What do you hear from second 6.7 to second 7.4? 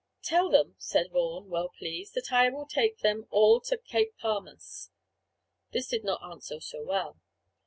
well.